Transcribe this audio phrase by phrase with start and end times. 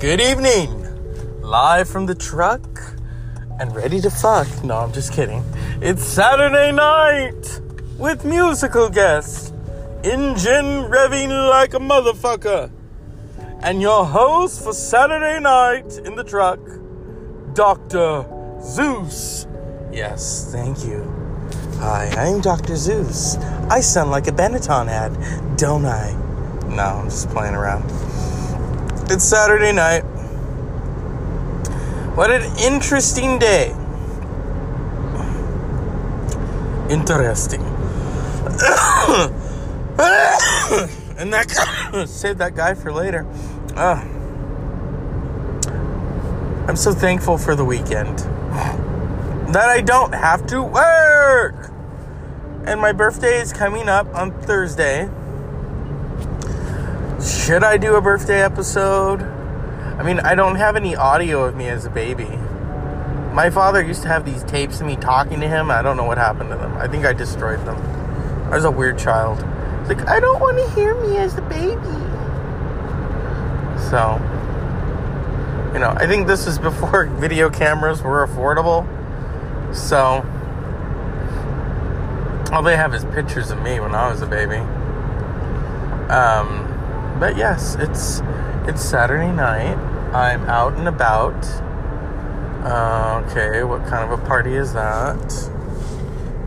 [0.00, 1.40] Good evening.
[1.40, 2.60] Live from the truck
[3.58, 4.46] and ready to fuck.
[4.62, 5.42] No, I'm just kidding.
[5.80, 7.62] It's Saturday night
[7.96, 9.54] with musical guests.
[10.04, 12.70] Engine revving like a motherfucker.
[13.62, 16.60] And your host for Saturday night in the truck,
[17.54, 18.26] Dr.
[18.60, 19.46] Zeus.
[19.90, 21.10] Yes, thank you.
[21.78, 22.76] Hi, I'm Dr.
[22.76, 23.38] Zeus.
[23.70, 26.12] I sound like a Benetton ad, don't I?
[26.68, 28.05] No, I'm just playing around.
[29.08, 30.00] It's Saturday night.
[32.16, 33.70] What an interesting day.
[36.90, 37.60] Interesting.
[41.18, 43.24] and that guy, save that guy for later.
[43.76, 44.04] Uh,
[46.66, 48.18] I'm so thankful for the weekend
[49.54, 51.70] that I don't have to work.
[52.64, 55.08] And my birthday is coming up on Thursday.
[57.26, 59.20] Should I do a birthday episode?
[59.20, 62.28] I mean, I don't have any audio of me as a baby.
[63.32, 65.68] My father used to have these tapes of me talking to him.
[65.68, 66.76] I don't know what happened to them.
[66.76, 67.76] I think I destroyed them.
[68.46, 69.40] I was a weird child.
[69.88, 71.82] Like, I don't want to hear me as a baby.
[73.90, 74.20] So,
[75.72, 78.86] you know, I think this is before video cameras were affordable.
[79.74, 80.24] So,
[82.54, 84.58] all they have is pictures of me when I was a baby.
[86.08, 86.75] Um,
[87.18, 88.20] but yes, it's
[88.68, 89.76] it's Saturday night.
[90.14, 91.34] I'm out and about.
[92.64, 95.16] Uh, okay, what kind of a party is that?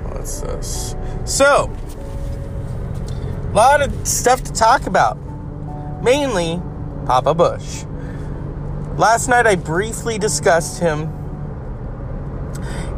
[0.03, 0.95] What's this?
[1.23, 1.71] So,
[3.43, 5.17] a lot of stuff to talk about.
[6.03, 6.61] Mainly,
[7.05, 7.85] Papa Bush.
[8.97, 11.13] Last night I briefly discussed him.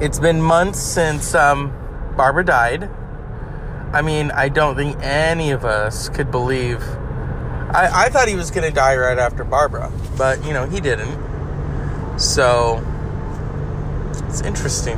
[0.02, 1.72] It's been months since um,
[2.17, 2.89] Barbara died.
[3.94, 6.81] I mean, I don't think any of us could believe
[7.73, 10.81] I, I thought he was going to die right after Barbara, but you know, he
[10.81, 12.20] didn't.
[12.20, 12.83] So,
[14.27, 14.98] it's interesting.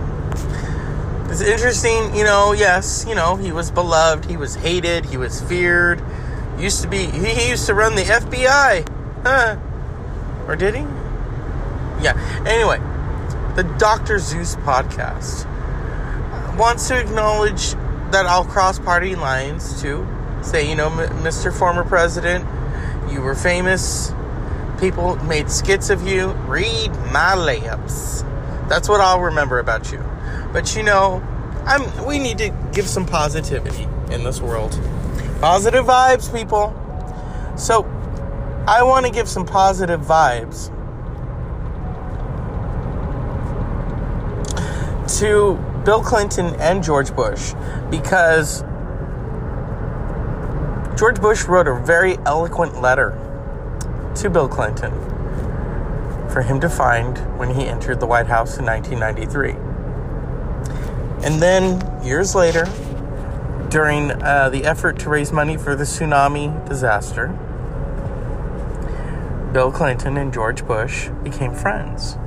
[1.29, 5.41] It's interesting, you know, yes, you know, he was beloved, he was hated, he was
[5.41, 6.01] feared.
[6.59, 8.88] Used to be, he, used to run the FBI.
[9.23, 9.57] Huh.
[10.47, 10.81] Or did he?
[12.03, 12.13] Yeah.
[12.45, 12.78] Anyway,
[13.56, 14.19] the Dr.
[14.19, 15.47] Zeus podcast
[16.57, 17.72] wants to acknowledge
[18.12, 20.07] that I'll cross party lines too.
[20.41, 21.51] Say, you know, Mr.
[21.51, 22.45] Former President,
[23.13, 24.12] you were famous.
[24.79, 26.31] People made skits of you.
[26.47, 28.28] Read my layups.
[28.68, 30.03] That's what I'll remember about you.
[30.51, 31.22] But you know,
[31.66, 34.72] I'm we need to give some positivity in this world.
[35.40, 36.74] Positive vibes, people.
[37.56, 37.84] So,
[38.68, 40.69] I want to give some positive vibes
[45.19, 47.53] to Bill Clinton and George Bush
[47.91, 48.63] because
[50.96, 53.18] George Bush wrote a very eloquent letter
[54.16, 54.92] to Bill Clinton
[56.30, 59.52] for him to find when he entered the White House in 1993.
[61.26, 62.66] And then, years later,
[63.70, 67.28] during uh, the effort to raise money for the tsunami disaster,
[69.52, 72.18] Bill Clinton and George Bush became friends,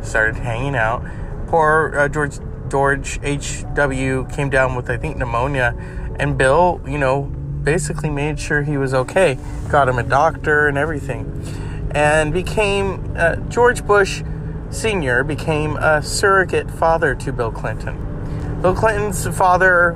[0.00, 1.04] started hanging out.
[1.48, 4.28] Poor uh, George George H.W.
[4.28, 5.74] came down with, I think, pneumonia,
[6.18, 7.30] and Bill, you know,
[7.64, 13.36] basically made sure he was okay, got him a doctor and everything, and became uh,
[13.48, 14.22] George Bush
[14.70, 15.22] Sr.
[15.22, 18.60] became a surrogate father to Bill Clinton.
[18.62, 19.94] Bill Clinton's father,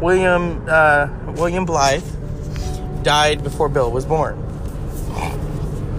[0.00, 2.04] William uh, William Blythe,
[3.02, 4.38] died before Bill was born,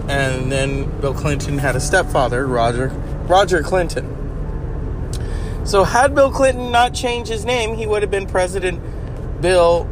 [0.08, 2.88] and then Bill Clinton had a stepfather, Roger
[3.28, 4.16] Roger Clinton.
[5.64, 8.80] So had Bill Clinton not changed his name, he would have been President
[9.42, 9.88] Bill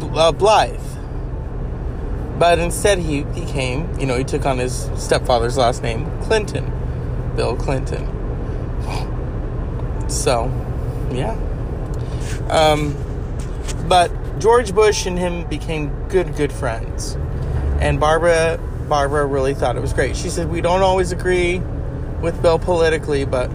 [0.00, 0.80] Blythe.
[2.38, 6.70] But instead, he became, you know, he took on his stepfather's last name, Clinton,
[7.34, 8.06] Bill Clinton.
[10.08, 10.52] So,
[11.10, 11.36] yeah.
[12.50, 12.94] Um,
[13.88, 17.16] but George Bush and him became good, good friends.
[17.80, 20.16] And Barbara, Barbara really thought it was great.
[20.16, 21.58] She said, "We don't always agree
[22.20, 23.48] with Bill politically, but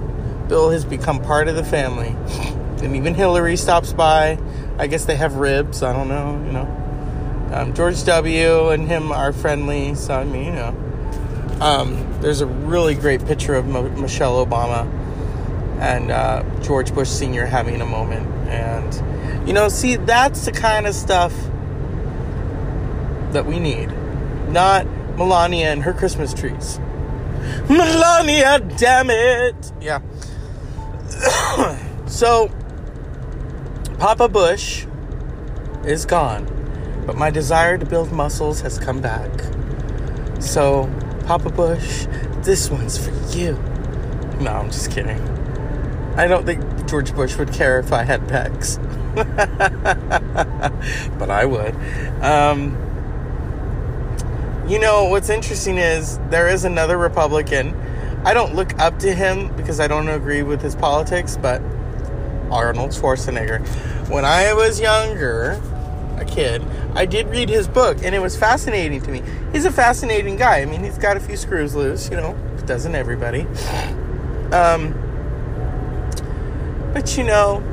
[0.47, 2.15] Bill has become part of the family."
[2.81, 4.39] And even Hillary stops by
[4.81, 5.83] I guess they have ribs.
[5.83, 7.51] I don't know, you know.
[7.53, 8.69] Um, George W.
[8.69, 10.75] and him are friendly, so I mean, you know.
[11.61, 14.91] Um, there's a really great picture of Michelle Obama
[15.79, 17.45] and uh, George Bush Sr.
[17.45, 18.25] having a moment.
[18.47, 21.31] And, you know, see, that's the kind of stuff
[23.33, 23.91] that we need.
[24.49, 26.79] Not Melania and her Christmas trees.
[27.69, 29.71] Melania, damn it!
[29.79, 30.01] Yeah.
[32.07, 32.49] so,
[34.01, 34.87] Papa Bush
[35.85, 36.47] is gone,
[37.05, 39.29] but my desire to build muscles has come back.
[40.39, 40.91] So
[41.27, 42.07] Papa Bush,
[42.37, 43.53] this one's for you.
[44.39, 45.21] No, I'm just kidding.
[46.17, 48.81] I don't think George Bush would care if I had pecs.
[51.19, 51.75] but I would.
[52.23, 52.71] Um,
[54.67, 57.75] you know, what's interesting is there is another Republican.
[58.25, 61.61] I don't look up to him because I don't agree with his politics, but
[62.51, 63.65] Arnold Schwarzenegger.
[64.09, 65.61] When I was younger,
[66.17, 66.63] a kid,
[66.93, 69.23] I did read his book and it was fascinating to me.
[69.51, 70.61] He's a fascinating guy.
[70.61, 73.41] I mean, he's got a few screws loose, you know, doesn't everybody?
[74.51, 74.93] Um,
[76.93, 77.63] but you know,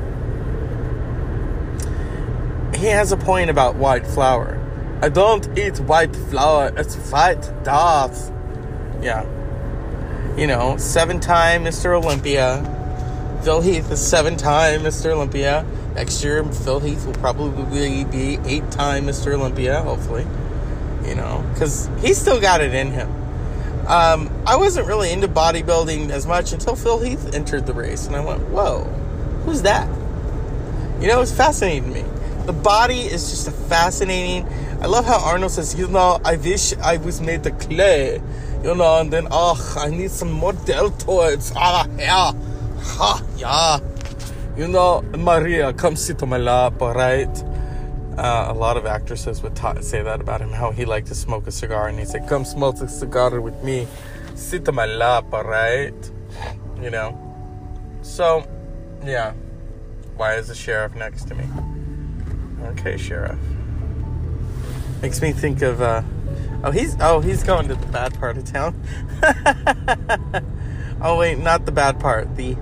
[2.77, 4.55] he has a point about white flour.
[5.03, 8.33] I don't eat white flour, it's white dust.
[9.01, 9.27] Yeah.
[10.37, 12.01] You know, seven time Mr.
[12.01, 12.78] Olympia.
[13.43, 15.13] Phil Heath is seven time Mr.
[15.13, 15.65] Olympia.
[15.95, 19.33] Next year, Phil Heath will probably be eight time Mr.
[19.35, 20.27] Olympia, hopefully.
[21.05, 23.09] You know, because he's still got it in him.
[23.87, 28.15] Um, I wasn't really into bodybuilding as much until Phil Heath entered the race, and
[28.15, 28.85] I went, whoa,
[29.45, 29.89] who's that?
[31.01, 32.05] You know, it's fascinating to me.
[32.45, 34.47] The body is just a fascinating.
[34.83, 38.21] I love how Arnold says, you know, I wish I was made of clay,
[38.63, 41.53] you know, and then, oh, I need some more deltoids.
[41.57, 42.33] Ah, yeah,
[42.81, 43.81] ha, yeah.
[44.57, 47.45] You know, Maria, come sit on my lap, all right?
[48.17, 51.15] Uh, a lot of actresses would ta- say that about him, how he liked to
[51.15, 53.87] smoke a cigar, and he'd say, "Come smoke a cigar with me,
[54.35, 56.11] sit on my lap, all right?"
[56.83, 57.17] You know.
[58.03, 58.45] So,
[59.05, 59.35] yeah.
[60.17, 61.45] Why is the sheriff next to me?
[62.71, 63.39] Okay, sheriff.
[65.01, 65.81] Makes me think of.
[65.81, 66.03] Uh,
[66.65, 68.75] oh, he's oh he's going to the bad part of town.
[71.01, 72.35] oh wait, not the bad part.
[72.35, 72.57] The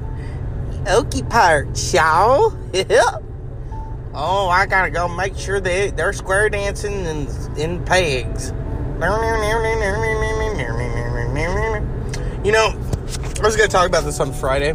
[0.86, 2.58] okie part, shall.
[4.18, 7.28] Oh, I gotta go make sure they they're square dancing in
[7.58, 8.50] in pegs.
[12.42, 14.74] You know, I was gonna talk about this on Friday.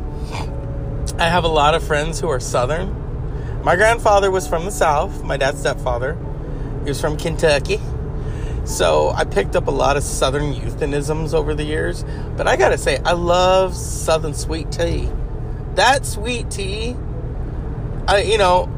[1.17, 2.95] I have a lot of friends who are Southern.
[3.63, 5.23] My grandfather was from the South.
[5.23, 6.15] My dad's stepfather,
[6.83, 7.79] he was from Kentucky.
[8.65, 12.05] So I picked up a lot of Southern euphemisms over the years.
[12.37, 15.09] But I gotta say, I love Southern sweet tea.
[15.75, 16.95] That sweet tea,
[18.07, 18.69] I you know,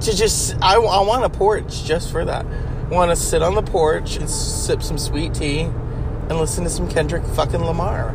[0.00, 2.44] to just I, I want a porch just for that.
[2.90, 6.88] Want to sit on the porch and sip some sweet tea and listen to some
[6.88, 8.14] Kendrick fucking Lamar.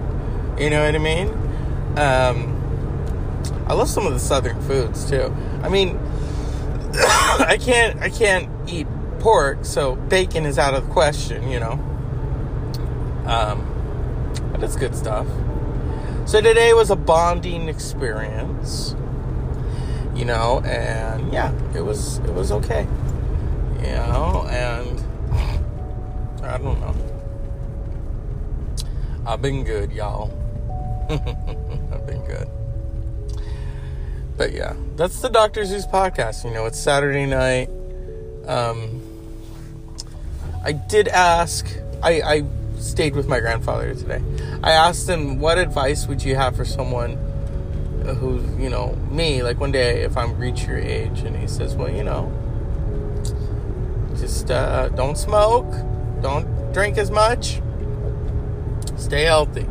[0.60, 1.30] You know what I mean?
[1.98, 2.54] Um,
[3.68, 5.36] I love some of the southern foods too.
[5.64, 5.98] I mean,
[6.94, 8.88] I can't I can't eat
[9.20, 11.50] pork, so bacon is out of the question.
[11.50, 11.72] You know.
[13.26, 13.74] Um,
[14.52, 15.28] but it's good stuff.
[16.27, 18.95] So today was a bonding experience
[20.18, 22.88] you know, and yeah, it was it was okay,
[23.77, 25.00] you know, and
[26.44, 26.95] I don't know.
[29.27, 30.33] I've been good, y'all.
[31.09, 32.50] I've been good.
[34.38, 35.65] But yeah, that's the Dr.
[35.65, 36.45] Zeus podcast.
[36.45, 37.69] You know, it's Saturday night.
[38.47, 39.01] Um,
[40.63, 41.68] I did ask,
[42.01, 42.44] I, I
[42.88, 44.22] stayed with my grandfather today.
[44.63, 47.18] I asked him, what advice would you have for someone
[48.19, 51.19] who's you know me like one day if i'm reach your age?
[51.22, 52.31] And he says well you know
[54.17, 55.70] just uh, don't smoke
[56.22, 57.62] don't drink as much
[58.96, 59.67] stay healthy.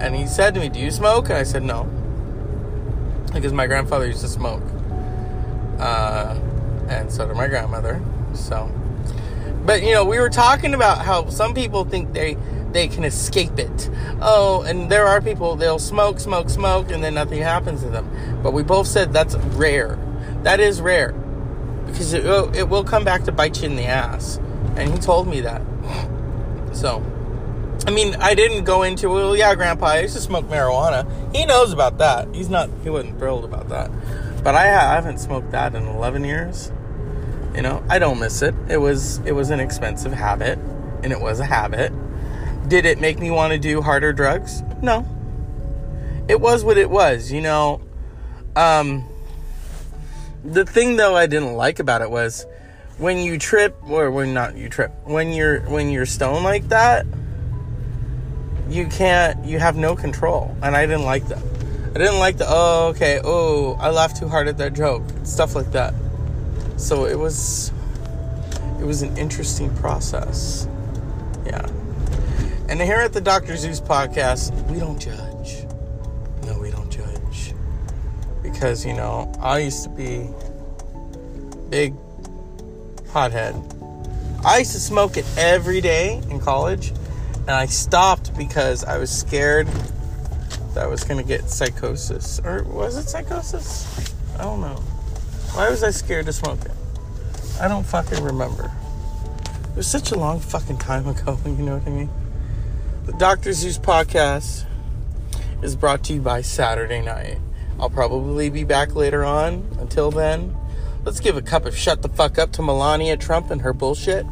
[0.00, 1.26] And he said to me do you smoke?
[1.26, 1.84] And i said no.
[3.32, 4.62] Because my grandfather used to smoke
[5.78, 6.38] uh,
[6.88, 8.02] and so did my grandmother
[8.34, 8.70] so
[9.68, 12.38] but you know we were talking about how some people think they
[12.72, 13.90] they can escape it.
[14.22, 18.40] Oh, and there are people they'll smoke, smoke, smoke, and then nothing happens to them.
[18.42, 19.98] But we both said that's rare.
[20.42, 21.12] That is rare
[21.86, 24.38] because it will, it will come back to bite you in the ass.
[24.76, 25.62] And he told me that.
[26.74, 27.02] So,
[27.86, 31.10] I mean, I didn't go into well, yeah, Grandpa, I used to smoke marijuana.
[31.34, 32.32] He knows about that.
[32.32, 32.68] He's not.
[32.84, 33.90] He wasn't thrilled about that.
[34.44, 36.70] But I, I haven't smoked that in 11 years.
[37.58, 38.54] You know, I don't miss it.
[38.68, 40.58] It was it was an expensive habit,
[41.02, 41.92] and it was a habit
[42.68, 44.62] did it make me want to do harder drugs?
[44.82, 45.06] No.
[46.28, 47.80] It was what it was, you know.
[48.54, 49.08] Um,
[50.44, 52.46] the thing though I didn't like about it was
[52.98, 57.06] when you trip or when not you trip when you're when you're stoned like that
[58.68, 61.42] you can't you have no control and i didn't like that
[61.94, 65.54] i didn't like the oh okay oh i laughed too hard at that joke stuff
[65.54, 65.94] like that
[66.78, 67.72] so it was
[68.80, 70.66] it was an interesting process
[71.44, 71.68] yeah
[72.68, 73.56] and here at the Dr.
[73.56, 75.64] Zeus podcast, we don't judge.
[76.44, 77.54] No, we don't judge.
[78.42, 80.28] Because, you know, I used to be
[81.70, 81.94] big
[83.06, 83.54] pothead.
[84.44, 86.90] I used to smoke it every day in college.
[87.38, 89.66] And I stopped because I was scared
[90.74, 92.38] that I was gonna get psychosis.
[92.44, 94.12] Or was it psychosis?
[94.38, 94.82] I don't know.
[95.58, 96.70] Why was I scared to smoke it?
[97.60, 98.70] I don't fucking remember.
[99.70, 102.10] It was such a long fucking time ago, you know what I mean?
[103.06, 103.52] The Dr.
[103.52, 104.66] Zeus podcast
[105.60, 107.40] is brought to you by Saturday Night.
[107.80, 109.68] I'll probably be back later on.
[109.80, 110.56] Until then,
[111.04, 114.26] let's give a cup of shut the fuck up to Melania Trump and her bullshit.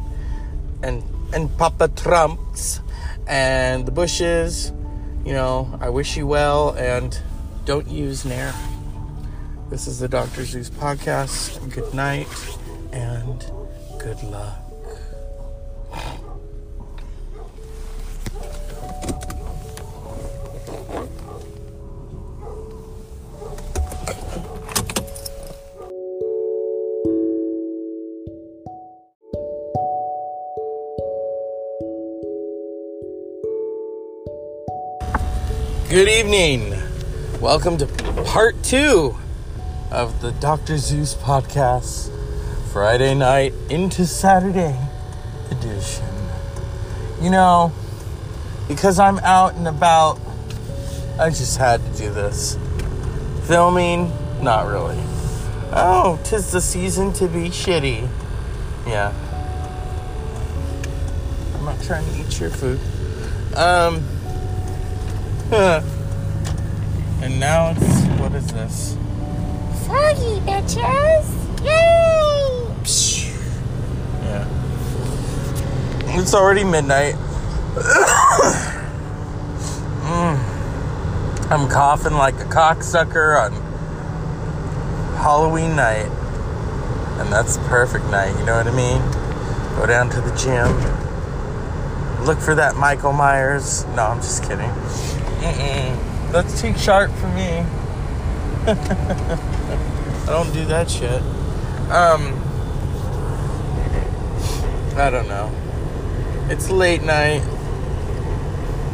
[0.80, 1.02] And
[1.34, 2.78] and Papa Trumps
[3.26, 4.72] and the Bushes.
[5.24, 7.20] You know, I wish you well and
[7.64, 8.54] don't use Nair.
[9.68, 10.44] This is the Dr.
[10.44, 11.58] Zeus podcast.
[11.74, 12.28] Good night
[12.92, 13.44] and
[13.98, 14.62] good luck.
[35.88, 36.72] Good evening.
[37.40, 37.86] Welcome to
[38.24, 39.16] part two
[39.90, 40.78] of the Dr.
[40.78, 42.10] Zeus podcast,
[42.72, 44.78] Friday night into Saturday
[45.50, 46.04] edition.
[47.20, 47.72] You know,
[48.68, 50.20] because I'm out and about,
[51.18, 52.58] I just had to do this.
[53.44, 54.12] Filming,
[54.42, 55.00] not really.
[55.72, 58.08] Oh, tis the season to be shitty.
[58.86, 59.12] Yeah.
[61.54, 62.80] I'm not trying to eat your food.
[63.56, 64.04] Um,
[67.22, 68.96] and now it's what is this?
[70.16, 71.28] Foggy, bitches!
[71.62, 72.72] Yay!
[74.22, 74.46] Yeah.
[76.18, 77.14] It's already midnight.
[80.06, 80.38] Mm.
[81.50, 83.52] I'm coughing like a cocksucker on
[85.16, 86.10] Halloween night.
[87.20, 89.02] And that's the perfect night, you know what I mean?
[89.76, 90.72] Go down to the gym.
[92.24, 93.84] Look for that Michael Myers.
[93.94, 94.70] No, I'm just kidding.
[95.40, 96.32] Mm-mm.
[96.32, 97.66] That's too sharp for me.
[100.26, 101.22] I don't do that shit.
[101.92, 102.34] Um,
[104.96, 105.52] I don't know.
[106.50, 107.42] It's late night.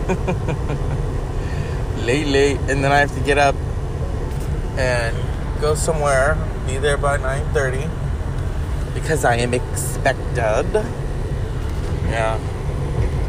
[2.05, 3.55] late, late, and then I have to get up
[4.77, 5.17] and
[5.59, 6.37] go somewhere.
[6.67, 7.89] Be there by nine thirty
[8.93, 10.85] because I am expected.
[12.11, 12.39] Yeah.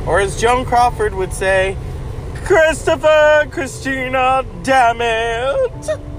[0.05, 1.77] Or as Joan Crawford would say,
[2.43, 6.12] Christopher, Christina, damn it.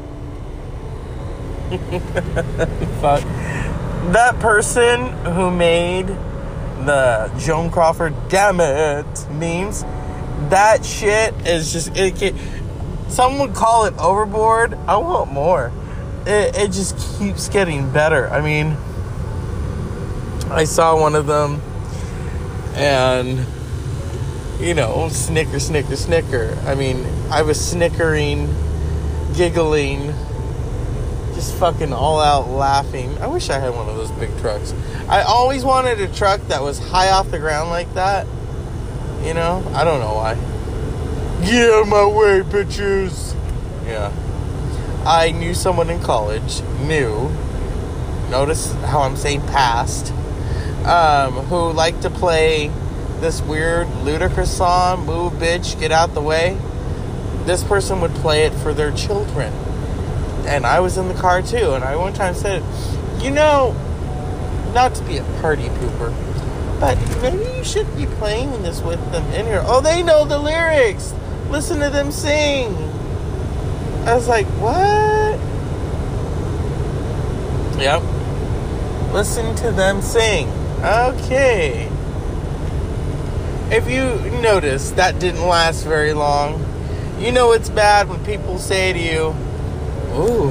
[3.01, 3.23] Fuck.
[4.13, 9.83] That person who made the Joan Crawford damn it memes,
[10.51, 12.39] that shit is just, it can,
[13.09, 14.75] some would call it overboard.
[14.87, 15.73] I want more.
[16.27, 18.29] It, it just keeps getting better.
[18.29, 18.77] I mean,
[20.51, 21.61] I saw one of them
[22.75, 23.47] and
[24.61, 26.59] you know, snicker, snicker, snicker.
[26.65, 28.55] I mean, I was snickering,
[29.37, 30.15] giggling,
[31.35, 33.17] just fucking all out laughing.
[33.19, 34.73] I wish I had one of those big trucks.
[35.09, 38.27] I always wanted a truck that was high off the ground like that.
[39.23, 40.35] You know, I don't know why.
[41.45, 43.35] Get out of my way, bitches.
[43.87, 44.13] Yeah.
[45.07, 47.31] I knew someone in college, knew,
[48.31, 50.13] notice how I'm saying past,
[50.87, 52.71] um, who liked to play
[53.21, 56.59] this weird ludicrous song, Move Bitch, Get Out the Way,
[57.45, 59.53] this person would play it for their children.
[60.47, 62.63] And I was in the car too, and I one time said,
[63.23, 63.73] You know,
[64.75, 66.13] not to be a party pooper,
[66.81, 69.63] but maybe you should be playing this with them in here.
[69.65, 71.15] Oh, they know the lyrics!
[71.49, 72.75] Listen to them sing!
[74.07, 75.41] I was like, What?
[77.81, 78.03] Yep.
[79.13, 80.49] Listen to them sing.
[80.83, 81.91] Okay
[83.71, 86.65] if you notice, that didn't last very long.
[87.19, 89.35] You know it's bad when people say to you,
[90.15, 90.51] Ooh,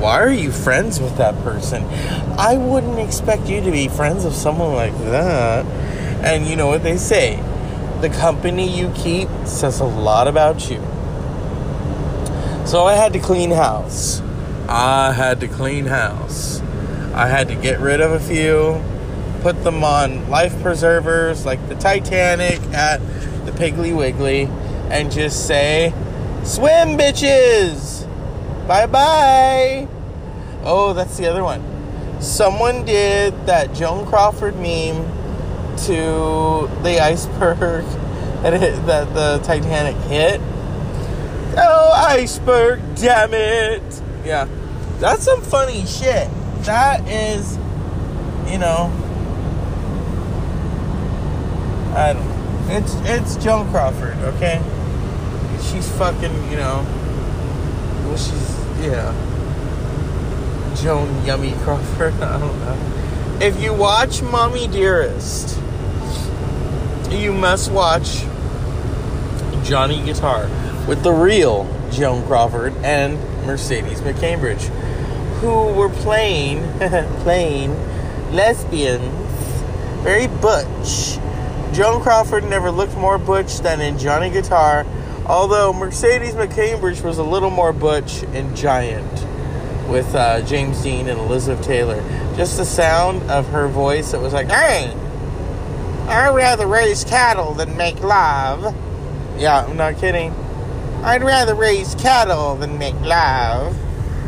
[0.00, 1.84] why are you friends with that person?
[2.38, 5.66] I wouldn't expect you to be friends with someone like that.
[6.24, 7.36] And you know what they say?
[8.00, 10.78] The company you keep says a lot about you.
[12.66, 14.20] So I had to clean house.
[14.68, 16.60] I had to clean house.
[17.12, 18.82] I had to get rid of a few
[19.40, 22.98] put them on life preservers like the Titanic at
[23.46, 24.42] the Piggly Wiggly
[24.90, 25.92] and just say,
[26.44, 28.06] Swim, bitches!
[28.70, 29.88] Bye bye!
[30.62, 31.60] Oh, that's the other one.
[32.22, 35.04] Someone did that Joan Crawford meme
[35.86, 37.84] to the iceberg
[38.44, 40.40] that, hit, that the Titanic hit.
[41.56, 44.02] Oh, iceberg, damn it!
[44.24, 44.46] Yeah,
[45.00, 46.28] that's some funny shit.
[46.62, 47.56] That is,
[48.48, 48.86] you know,
[51.96, 52.76] I don't know.
[52.76, 54.62] It's it's Joan Crawford, okay?
[55.60, 56.86] She's fucking, you know.
[58.04, 59.14] Well, she's yeah.
[60.76, 62.14] Joan Yummy Crawford.
[62.22, 63.38] I don't know.
[63.40, 65.58] If you watch Mommy Dearest,
[67.10, 68.24] you must watch
[69.64, 70.48] Johnny Guitar
[70.86, 74.68] with the real Joan Crawford and Mercedes McCambridge,
[75.40, 76.62] who were playing
[77.22, 77.72] playing
[78.32, 79.04] lesbians,
[80.02, 81.18] very butch.
[81.72, 84.84] Joan Crawford never looked more butch than in Johnny Guitar,
[85.30, 89.08] although Mercedes McCambridge was a little more butch and Giant
[89.88, 92.02] with uh, James Dean and Elizabeth Taylor.
[92.36, 94.92] Just the sound of her voice, it was like, hey,
[96.08, 98.74] I'd rather raise cattle than make love.
[99.38, 100.32] Yeah, I'm not kidding.
[101.04, 103.76] I'd rather raise cattle than make love.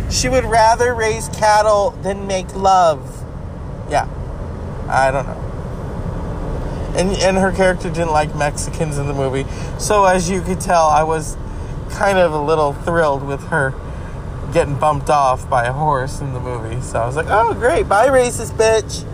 [0.09, 3.25] She would rather raise cattle than make love.
[3.91, 4.09] Yeah.
[4.89, 5.42] I don't know.
[6.95, 9.47] And and her character didn't like Mexicans in the movie.
[9.79, 11.37] So as you could tell, I was
[11.91, 13.75] kind of a little thrilled with her
[14.53, 16.81] getting bumped off by a horse in the movie.
[16.83, 17.89] So I was like, "Oh, great.
[17.89, 19.07] Bye racist bitch."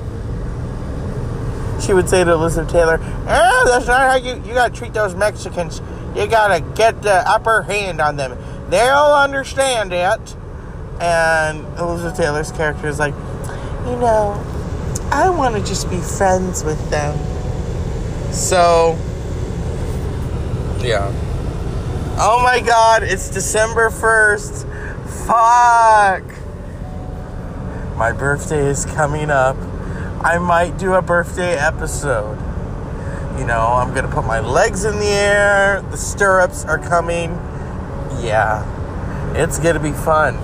[1.80, 4.92] She would say to Elizabeth Taylor, "Oh, that's not how you you got to treat
[4.92, 5.80] those Mexicans.
[6.16, 8.36] You got to get the upper hand on them.
[8.70, 10.34] They'll understand it."
[11.00, 13.14] And Elizabeth Taylor's character is like,
[13.86, 14.44] "You know,
[15.12, 17.16] I want to just be friends with them."
[18.30, 18.96] So,
[20.80, 21.12] yeah.
[22.20, 24.64] Oh my god, it's December 1st.
[25.26, 26.24] Fuck.
[27.96, 29.56] My birthday is coming up.
[30.22, 32.38] I might do a birthday episode.
[33.38, 37.30] You know, I'm gonna put my legs in the air, the stirrups are coming.
[38.20, 38.64] Yeah,
[39.34, 40.38] it's gonna be fun.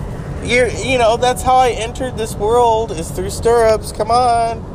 [0.45, 3.93] You, you know, that's how I entered this world is through stirrups.
[3.93, 4.74] Come on.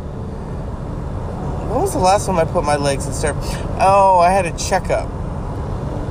[1.70, 3.46] When was the last time I put my legs in stirrups?
[3.80, 5.08] Oh, I had a checkup.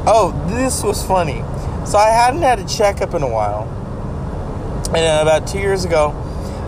[0.06, 1.42] Oh, this was funny.
[1.84, 3.64] So I hadn't had a checkup in a while.
[4.94, 6.10] And about two years ago,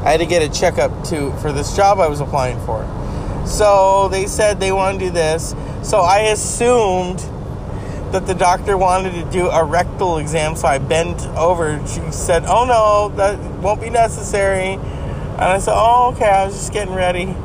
[0.05, 2.85] I had to get a checkup to for this job I was applying for.
[3.47, 5.55] So they said they want to do this.
[5.85, 7.21] So I assumed
[8.11, 10.57] that the doctor wanted to do a rectal exam.
[10.57, 11.79] So I bent over.
[11.87, 16.55] She said, "Oh no, that won't be necessary." And I said, "Oh okay." I was
[16.55, 17.37] just getting ready.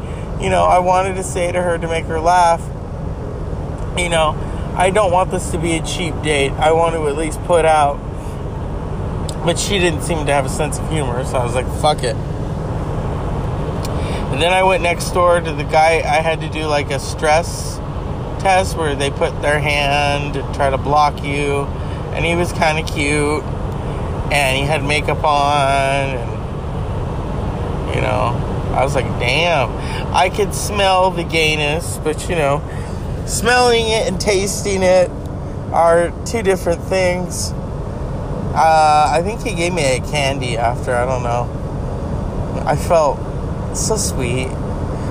[0.41, 2.61] You know, I wanted to say to her to make her laugh.
[3.97, 4.35] You know,
[4.75, 6.51] I don't want this to be a cheap date.
[6.51, 7.97] I want to at least put out.
[9.45, 12.03] But she didn't seem to have a sense of humor, so I was like, fuck
[12.03, 12.15] it.
[14.35, 16.99] And then I went next door to the guy I had to do like a
[16.99, 17.77] stress
[18.39, 21.63] test where they put their hand try to block you.
[22.13, 23.43] And he was kind of cute.
[24.33, 26.17] And he had makeup on.
[26.17, 28.35] And, you know,
[28.75, 29.69] I was like, damn.
[30.15, 32.63] I could smell the gayness, but, you know,
[33.25, 35.09] smelling it and tasting it
[35.73, 37.51] are two different things.
[37.51, 40.95] Uh, I think he gave me a candy after.
[40.95, 42.63] I don't know.
[42.65, 43.17] I felt
[43.75, 44.47] so sweet.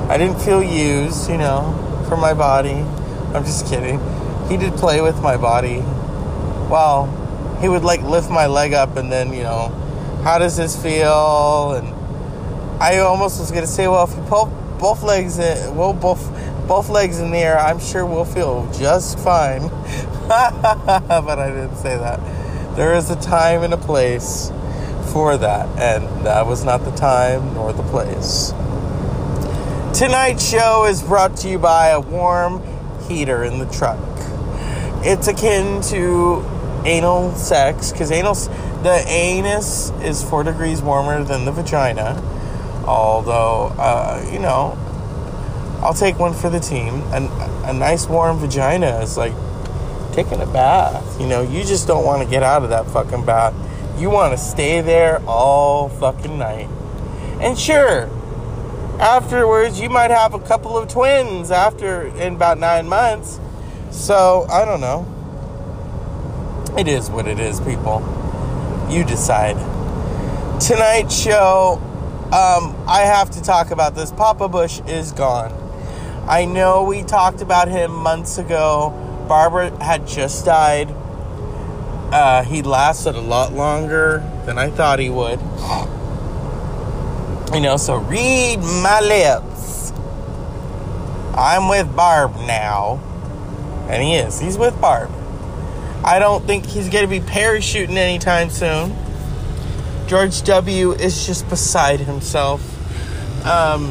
[0.09, 2.83] I didn't feel used, you know, for my body.
[3.35, 4.01] I'm just kidding.
[4.49, 5.81] He did play with my body.
[6.71, 9.69] Well, he would like lift my leg up and then, you know,
[10.25, 11.73] how does this feel?
[11.73, 11.89] And
[12.83, 16.31] I almost was gonna say, well, if you pull both legs, in, well, both
[16.67, 19.69] both legs in the air, I'm sure we'll feel just fine.
[20.29, 22.21] but I didn't say that.
[22.77, 24.51] There is a time and a place
[25.13, 28.53] for that, and that was not the time nor the place.
[29.97, 32.63] Tonight's show is brought to you by a warm
[33.07, 34.01] heater in the truck.
[35.05, 36.45] It's akin to
[36.85, 38.35] anal sex because anal,
[38.83, 42.21] the anus is four degrees warmer than the vagina.
[42.87, 44.79] Although, uh, you know,
[45.83, 47.03] I'll take one for the team.
[47.13, 47.29] And
[47.65, 49.35] a nice warm vagina is like
[50.13, 51.21] taking a bath.
[51.21, 53.55] You know, you just don't want to get out of that fucking bath.
[53.99, 56.69] You want to stay there all fucking night.
[57.41, 58.09] And sure,
[58.99, 63.41] afterwards you might have a couple of twins after in about nine months.
[63.91, 65.07] So I don't know.
[66.79, 68.01] It is what it is, people.
[68.91, 69.57] You decide.
[70.61, 71.81] Tonight's show,
[72.35, 74.11] um, I have to talk about this.
[74.11, 75.53] Papa Bush is gone.
[76.29, 78.91] I know we talked about him months ago.
[79.29, 80.91] Barbara had just died.
[82.13, 85.39] Uh, he lasted a lot longer than I thought he would.
[87.55, 89.93] You know, so read my lips.
[91.37, 93.01] I'm with Barb now.
[93.89, 94.41] And he is.
[94.41, 95.09] He's with Barb.
[96.03, 99.04] I don't think he's going to be parachuting anytime soon.
[100.07, 100.93] George W.
[100.93, 102.61] is just beside himself.
[103.47, 103.87] Um,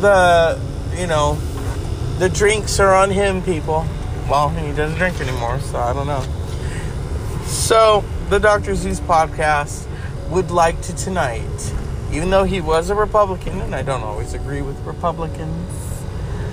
[0.00, 0.60] the,
[0.96, 1.36] you know,
[2.18, 3.86] the drinks are on him, people.
[4.28, 6.24] Well, he doesn't drink anymore, so I don't know.
[7.46, 8.74] So, the Dr.
[8.74, 9.86] Zeus podcast
[10.28, 11.74] would like to tonight,
[12.12, 16.02] even though he was a Republican, and I don't always agree with Republicans,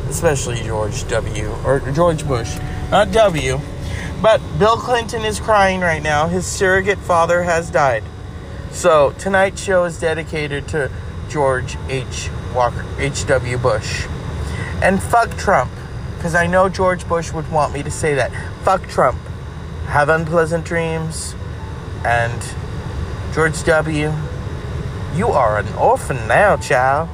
[0.08, 1.50] especially George W.
[1.66, 2.58] or George Bush,
[2.89, 3.60] not W.
[4.22, 6.28] But Bill Clinton is crying right now.
[6.28, 8.04] His surrogate father has died.
[8.74, 10.92] So tonight's show is dedicated to
[11.30, 12.30] George H.
[12.54, 13.58] Walker, H.W.
[13.60, 14.08] Bush.
[14.82, 15.72] And fuck Trump,
[16.18, 18.32] because I know George Bush would want me to say that.
[18.64, 19.20] Fuck Trump.
[19.86, 21.36] Have unpleasant dreams.
[22.04, 22.42] And
[23.34, 24.12] George W.,
[25.16, 27.10] you are an orphan now, child.